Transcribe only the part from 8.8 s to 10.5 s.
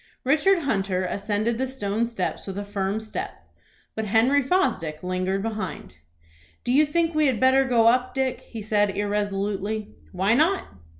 irresolutely. "Why